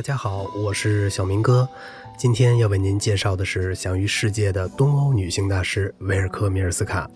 [0.00, 1.68] 大家好，我是小明哥。
[2.16, 7.06] 今天要为您介绍的是享誉世界的东欧女性大师维尔科米尔斯卡。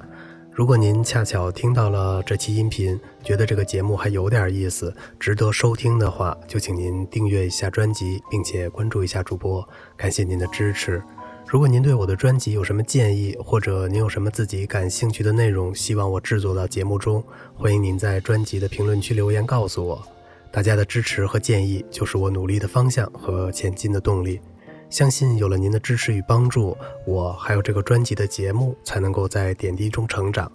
[0.52, 11.02] 如果您恰巧听到了这期音频，觉得这个节目还有点意思，值得收听的话，就请您订阅一下专辑，并且关注一下主播，感谢您的支持。
[11.48, 17.24] 如果您对我的专辑有什么建议，或者您有什么自己感兴趣的内容，希望我制作到节目中，
[17.54, 20.06] 欢迎您在专辑的评论区留言告诉我。
[20.54, 24.40] 大家的支持和建议就是我努力的方向和前进的动力。
[24.88, 30.48] 相信有了您的支持与帮助，我还有这个专辑的节目才能够在点滴中成长。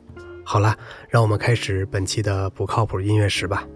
[0.45, 0.73] 好了，
[1.09, 3.67] 让我们开始本期的不靠谱音乐史吧。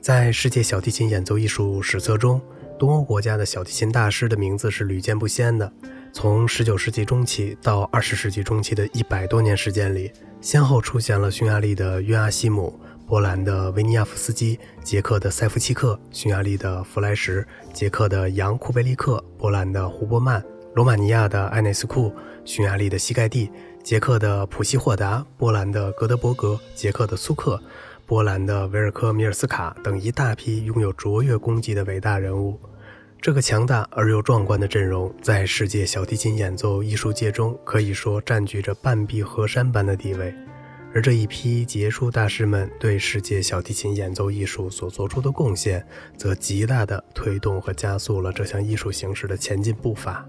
[0.00, 2.40] 在世界小提琴演奏艺术史册中，
[2.78, 5.72] 东欧国家的小提琴大师的名字是屡见不鲜的。
[6.12, 12.78] 从19世纪中期到20世纪中期的一百多年时间里，先后出现了匈牙利的约阿希姆。
[13.06, 20.42] 波兰的维尼亚夫斯基、捷克的塞夫契克、匈牙利的弗莱什、捷克的扬库贝利克、波兰的胡伯曼、
[20.74, 22.12] 罗马尼亚的艾内斯库、
[22.44, 23.50] 匈牙利的西盖蒂、
[23.82, 27.60] 捷克的普希霍达、波兰的格德伯格、捷克的苏克、
[28.06, 32.58] 波兰的维尔科米尔斯卡等一大批拥有卓越功绩的伟大人物。
[33.20, 40.34] 这个强大而又壮观的阵容，在世界小提琴演奏艺术界中可以说占据着半壁河山般的地位。
[40.94, 45.84] 而这一批杰出大师们对世界小提琴演奏艺术所做出的贡献，
[46.16, 50.24] 则极大地推动和加速了这项艺术形式的前进步伐，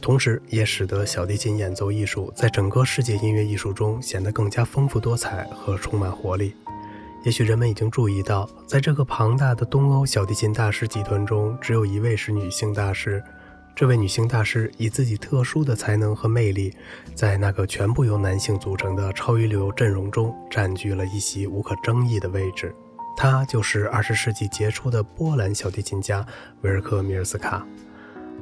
[0.00, 6.54] 同时也使得小提琴演奏艺术在整个世界音乐艺术中显得更加丰富多彩和充满活力。
[7.22, 13.22] 也许人们已经注意到，在这个庞大的东欧小提琴大师集团中，只有一位是女性大师。
[13.74, 16.72] 这位女性大师以自己特殊的才能和魅力，
[17.14, 22.74] 在那个全部由男性组成的超一流阵容中占据了一席无可争议的位置。
[23.16, 26.24] 她就是二十世纪杰出的波兰小提琴家
[26.60, 27.66] 维尔科米尔斯卡。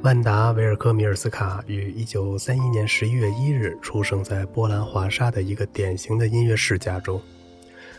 [0.03, 7.21] 万达·维尔科米尔斯卡于一九三一年十一月一日出生在波兰华沙的一个典型的音乐世家中，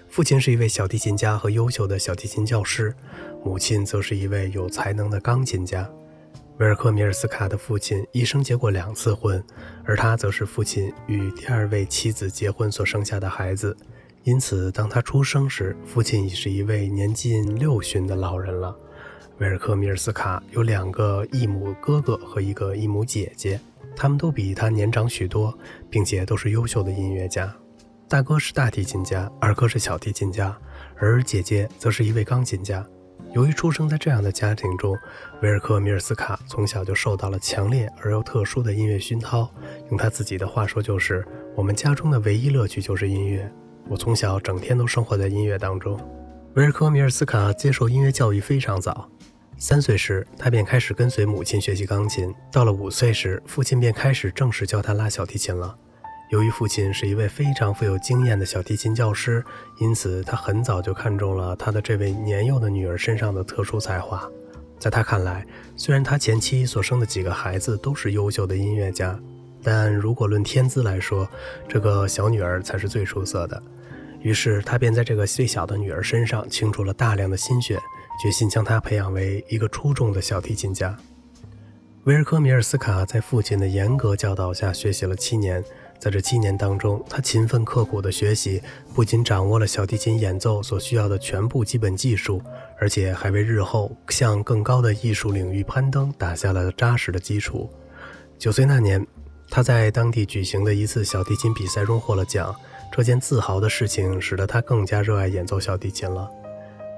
[0.09, 2.93] 父亲是一位小提琴家和优秀的小提琴教师，
[3.43, 5.89] 母亲则是一位有才能的钢琴家。
[6.59, 9.41] 维尔科米尔斯卡的父亲一生结过两次婚，
[9.85, 13.75] 而他则是父亲与第二位妻子结婚所生下的孩子。
[14.23, 18.77] 因此，当他出生时，父亲已是一位年近六旬的老人了。
[19.37, 23.57] 维尔科米尔斯卡有两个异母哥哥和一个异母姐姐，
[23.95, 25.57] 他们都比他年长许多，
[25.89, 27.55] 并且都是优秀的音乐家。
[28.09, 30.53] 大哥是大提琴家，二哥是小提琴家，
[30.97, 32.85] 而姐姐则是一位钢琴家。
[33.31, 34.97] 由于出生在这样的家庭中，
[35.41, 39.49] 维尔科米尔斯卡从小就受到了强烈而又特殊的音乐熏陶。
[39.89, 41.23] 用他自己的话说，就是
[41.55, 43.51] 我们家中的唯一乐趣就是音乐。
[43.87, 45.99] 我从小整天都生活在音乐当中。
[46.55, 49.07] 维尔科米尔斯卡接受音乐教育非常早，
[49.57, 52.33] 三岁时他便开始跟随母亲学习钢琴。
[52.51, 55.77] 到了五岁时，父亲便开始正式教他拉小提琴了。
[56.29, 59.43] 由于父亲是一位非常富有经验的小提琴教师，
[59.79, 64.29] 因此他很早就看中了他的这位年幼的女儿身上的特殊才华。
[64.77, 65.43] 在他看来，
[65.75, 69.19] 虽然他前妻所生的几个孩子都是优秀的音乐家，
[69.63, 71.27] 但如果论天资来说，
[71.67, 73.61] 这个小女儿才是最出色的。
[74.21, 77.79] 于是他便在这个最小的女儿身上倾注了大量的心血，
[78.21, 80.95] 决心将她培养为一个出众的小提琴家。
[82.03, 85.63] 维尔科米尔斯卡在父亲的严格教导下学习了七年。
[85.99, 88.61] 在这七年当中，他勤奋刻苦的学习，
[88.95, 92.41] 不仅掌握了小提琴演奏所需要的全部基本技术，
[92.79, 97.69] 而且还为日后向更高的艺术领域攀登打下了扎实的基础。
[98.37, 99.05] 九岁那年，
[99.49, 102.55] 他在当地举行的一次小提琴比赛中获了奖，
[102.93, 106.31] 这件自豪的事情使得他更加热爱演奏小提琴了。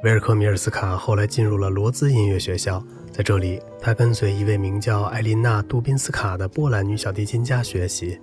[0.03, 8.19] 维尔科米尔斯卡后来进入了罗兹音乐学校，在这里，他跟随一位名叫艾琳娜·杜宾斯卡的波兰女小提琴家学习。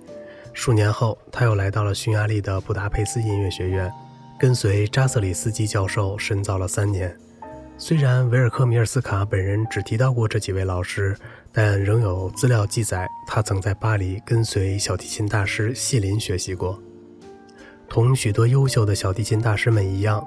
[0.53, 3.91] 数年后，他又来到了匈牙利的布达佩斯音乐学院，
[4.37, 7.15] 跟随扎瑟里斯基教授深造了三年。
[7.77, 11.15] 虽然维尔科米尔斯卡本人只提到过这几位老师，
[11.53, 16.77] 但仍有资料记载，他曾在巴黎跟随小提琴大师谢林学习过。
[17.87, 20.21] 同许多优秀的小提琴大师们一样，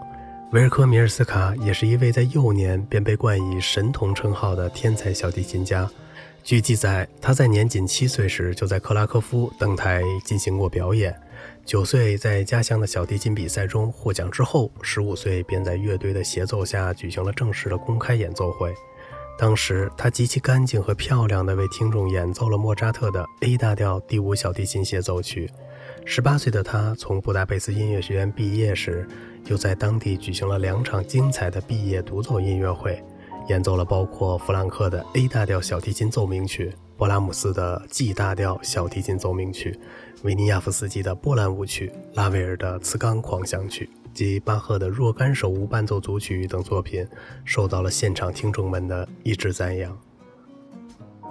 [0.52, 5.88] 维尔科米尔斯卡也是一位在幼年便被冠以神童称号的天才小提琴家。
[6.44, 11.14] 据记载，他在年仅七岁时就在克拉科夫登台进行过表演。
[11.64, 18.74] 九岁在家乡的小提琴比赛中获奖之后，十五岁便在乐队的协奏下举行了正式的公开演奏会。
[19.38, 25.48] 当时，他极其干净和漂亮地为听众演奏了莫扎特的 A 大调第五小提琴协奏曲。
[26.04, 29.08] 十八岁的他从布达佩斯音乐学院毕业时，
[29.46, 33.00] 又在当地举行了两场精彩的毕业独奏音乐会。
[33.48, 39.78] 演奏了包括弗兰克的 A 大调小提琴奏鸣曲、勃拉姆斯的 G 大调小提琴奏鸣曲、
[40.22, 47.06] 维尼亚夫斯基的波兰舞曲、拉威尔的磁钢狂想曲及巴赫的若干首无伴奏组曲等作品，
[47.44, 49.96] 受到了现场听众们的一致赞扬。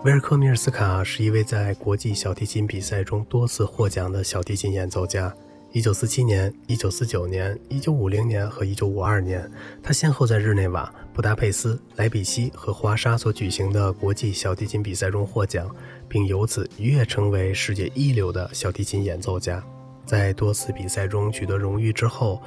[0.03, 5.33] 维尔科米尔斯卡是一位在国际小提琴比赛中多次获奖的小提琴演奏家。
[5.73, 9.51] 1947年、1949年、1950年和1952年，
[9.81, 15.73] 他先后在日内瓦、布达佩斯、莱比锡和华沙所举行的国际小提琴比赛中获奖，
[16.09, 19.63] 并由此一跃成为世界一流的小提琴演奏家。
[20.05, 22.41] 在多次比赛中取得荣誉之后，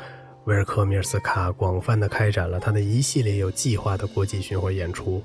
[0.45, 5.23] 维尔科米尔斯卡广泛地开展了他的一系列有计划的国际巡回演出。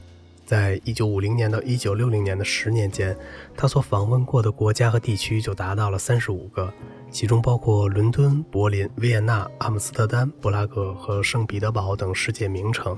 [0.49, 3.15] 在1950年到1960年的十年间，
[3.55, 6.73] 他所访问过的国家和地区就达到了35个，
[7.11, 12.97] 其中包括伦敦、柏林、维也纳、阿姆斯特丹、布拉格和圣彼得堡等世界名城，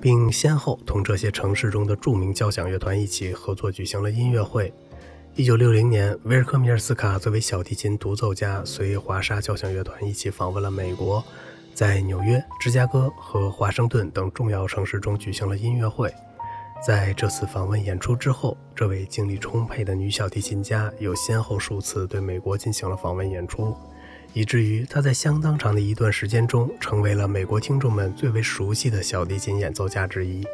[0.00, 4.72] 并先后同这些城市中的著名交响乐团一起合作举行了音乐会。
[5.34, 11.24] 1960年，维尔科米尔斯卡作为小提琴独奏家，随华沙交响乐团一起访问了美国，
[11.74, 16.14] 在纽约、芝加哥和华盛顿等重要城市中举行了音乐会。
[16.84, 23.74] 在这次访问演出之后，这位精力充沛的女小提琴家又先后数次对美国进行了访问演出，
[24.32, 30.44] 以至于她在相当长的一段时间中成为了美国听众们最为熟悉的小提琴演奏家之一。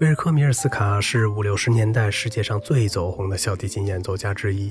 [0.00, 4.70] 威尔科米尔斯卡是五六十年代世界上最走红的小提琴演奏家之一，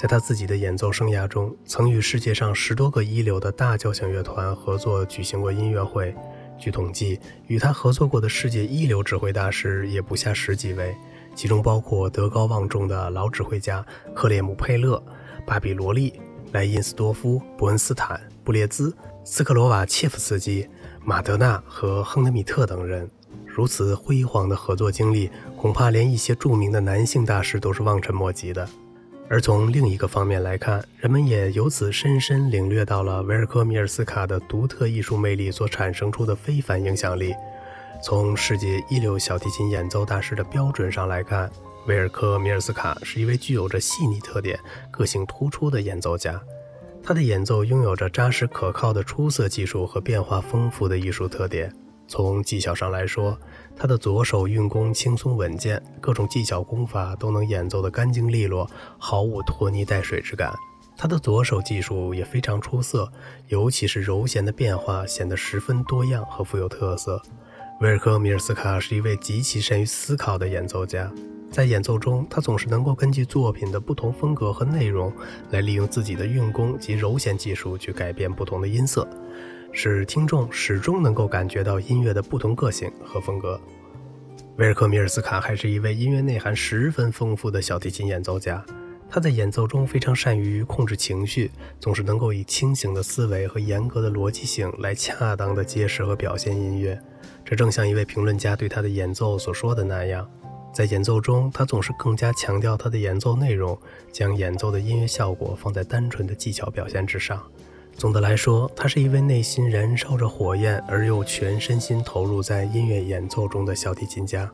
[0.00, 6.14] 在他自己的演奏生涯中，曾与世界上十多个一流的大交响乐团合作举行过音乐会。
[6.58, 10.96] 据统计，与他合作过的世界一流指挥大师也不下十几位，
[11.34, 15.02] 其中包括德高望重的老指挥家克列姆·佩勒、
[15.46, 16.12] 巴比罗利、
[16.52, 18.94] 莱因斯多夫、伯恩斯坦、布列兹、
[19.24, 20.66] 斯克罗瓦切夫斯基、
[21.04, 23.08] 马德纳和亨德米特等人。
[23.44, 28.68] 如此辉煌的合作经历，恐怕连一些著名的男性大师都是望尘莫及的。
[29.28, 37.34] 而从另一个方面来看，人们也由此深深领略到了维尔科米尔斯卡的独特艺术魅力所产生出的非凡影响力。
[38.02, 41.50] 从世界一流小提琴演奏大师的标准上来看，
[41.86, 44.58] 维尔科米尔斯卡是一位具有着细腻特点、
[44.90, 46.40] 个性突出的演奏家。
[47.02, 51.72] 他的演奏拥有着扎实可靠的出色技术和变化丰富的艺术特点。
[52.08, 53.38] 从技巧上来说，
[53.76, 60.54] 他的左手运弓轻松稳健，各种技巧功法都能演奏得干净利落，毫无拖泥带水之感。
[60.96, 63.10] 他的左手技术也非常出色，
[63.48, 67.20] 尤其是柔弦的变化显得十分多样和富有特色。
[67.80, 71.12] 维尔科米尔斯卡是一位极其善于思考的演奏家，
[71.50, 75.12] 在演奏中，他总是能够根据作品的不同风格和内容，
[75.50, 79.06] 来利用自己的运弓及柔弦技术去改变不同的音色。
[79.78, 83.60] 使听众始终能够感觉到音乐的不同个性和风格。
[84.56, 88.64] 维尔科米尔斯卡还是一位音乐内涵十分丰富的小提琴演奏家。
[89.10, 96.98] 他在演奏中非常善于控制情绪，总是能够以清醒的思维和严格的逻辑性来恰当的揭示和表现音乐。
[97.44, 100.26] 这正像一位评论家对他的演奏所说的那样，
[100.72, 103.78] 在演奏中，他总是更加强调他的演奏内容，
[104.10, 107.46] 将演奏的音乐效果放在单纯的技巧表现之上。
[107.96, 114.50] 总的来说，他是一位内心燃烧着火焰而又全身心投入在音乐演奏中的小提琴家。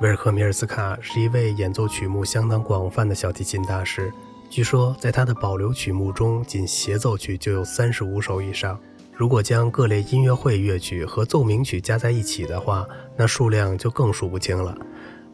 [0.00, 4.12] 威尔科米尔斯卡是一位演奏曲目相当广泛的小提琴大师。
[4.48, 8.78] 据说，在他的保留曲目中，仅协奏曲就有三十五首以上。
[9.12, 12.86] 如果将各类音乐会乐曲和奏鸣曲加在一起的话，
[13.16, 14.76] 那数量就更数不清了。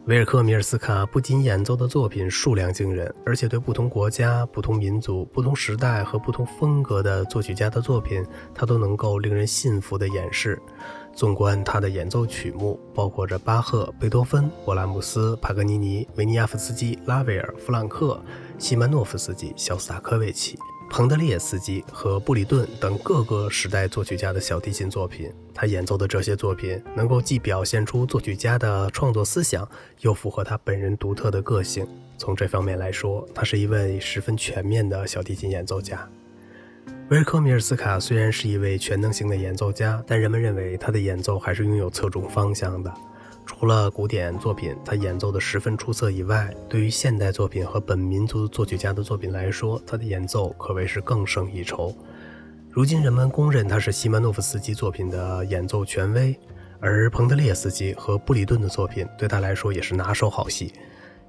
[0.09, 10.59] 维尔科米尔斯卡不仅演奏的作品数量惊人，而且对不同国家、不同民族、不同时代和不同风格的作曲家的作品，他都能够令人信服地演示。
[11.13, 18.19] 纵观他的演奏曲目，包括着巴赫、贝多芬、勃拉姆斯、帕格尼尼、维尼亚夫斯基、拉威尔、弗朗克、
[18.57, 20.57] 西曼诺夫斯基、肖斯塔科维奇。
[20.89, 29.69] 彭德列斯基和布里顿等各个时代作曲家的小提琴作品，他演奏的这些作品能够既表现出作曲家的创作思想，
[30.01, 31.87] 又符合他本人独特的个性。
[32.17, 36.09] 从这方面来说，他是一位十分全面的小提琴演奏家。
[37.09, 42.91] 维尔科米尔斯卡虽然是一位全能型的演奏家，但人们认为他的演奏还是拥有侧重方向的。
[43.49, 51.91] 除了古典作品他演奏的十分出色以外，对于现代作品和本民族作曲家的作品来说，他的演奏可谓是更胜一筹。
[52.69, 56.39] 如今人们公认他是西曼诺夫斯基作品的演奏权威，
[56.79, 60.71] 而彭德列斯基和布里顿的作品对他来说也是拿手好戏。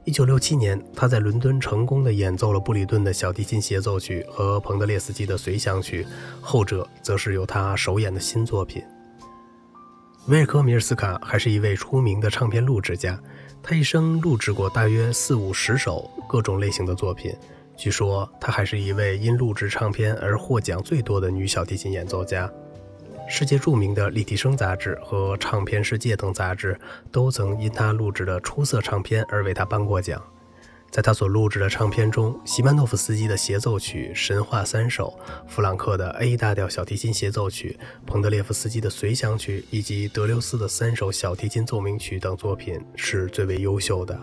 [0.04, 6.06] 一九六七年，他在伦敦成功的演奏了布里顿的小提琴协奏曲和彭德列斯基的随想曲，
[6.42, 8.82] 后者则是由他首演的新作品。
[10.30, 13.20] 维尔科·米尔斯卡还是一位出名的唱片录制家，
[13.60, 17.34] 他一生录制过大约四五十首各种类型的作品。
[17.76, 22.48] 据说，他还是一位因录制唱片而获奖最多的女小提琴演奏家。
[23.28, 26.78] 世界著名的《立体声》杂志和《唱片世界》等杂志
[27.10, 30.22] 都曾因他录制的出色唱片而为他颁过奖。
[30.90, 35.16] 在他所录制的唱片中，西曼诺夫斯基的协奏曲《神话三首》、
[35.48, 44.18] 弗朗克的 A 大调小提琴协奏曲、彭德列夫斯基的随想曲以及德留斯的三首小提琴奏鸣曲等作品是最为优秀的。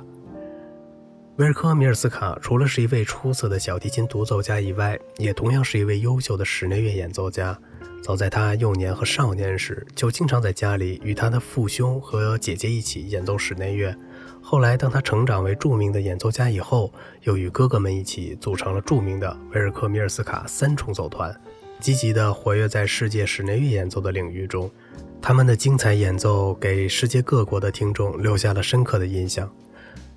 [1.38, 7.58] 维尔科·米尔斯卡除了是一位出色的小提琴独奏家以外，也同样是一位优秀的室内乐演奏家。
[8.02, 13.94] 早在他幼年和少年时，就经常在家里与他的父兄和姐姐一起演奏室内乐。
[14.42, 21.36] 后来，当他成长为著名的演奏家以后，又与哥哥们一起组成了著名的维尔克米尔斯卡三重奏团，
[21.82, 24.72] 积极地活跃在世界室内乐演奏的领域中。
[25.22, 29.52] 他们的精彩演奏给世界各国的听众留下了深刻的印象。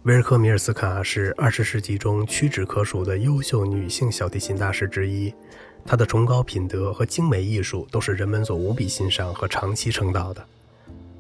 [0.05, 5.31] 维尔科米尔斯卡是二十世纪中屈指可数的优秀女性小提琴大师之一，
[5.85, 10.43] 她的崇高品德和精美艺术都是人们所无比欣赏和长期称道的。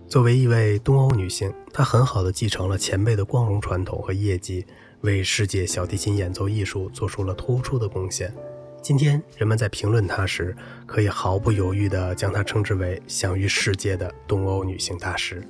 [0.08, 4.64] 作为一位东欧女性，她很好的继承了前辈的光荣传统和业绩，
[5.02, 8.32] 为世界小提琴演奏艺术做出了突出的贡献。
[8.80, 10.56] 今天，人们在评论她时，
[10.86, 15.46] 可以毫不犹豫地将她称之为享誉世界的东欧女性大师。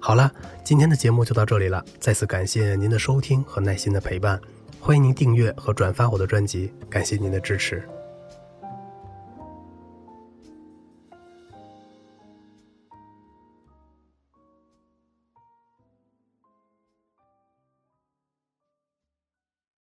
[0.00, 0.32] 好了，
[0.64, 4.40] 今天的节目就到这里了，再次感谢您的收听和耐心的陪伴，
[4.80, 7.82] 欢迎您订阅和转发我的专辑，感谢您的支持。